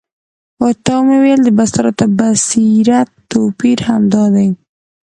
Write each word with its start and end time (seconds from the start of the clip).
ورته 0.61 0.91
ومي 0.97 1.33
د 1.45 1.47
بصارت 1.57 1.97
او 2.03 2.09
بصیرت 2.17 3.09
توپیر 3.31 3.77
همد 3.87 4.09
دادی، 4.13 4.49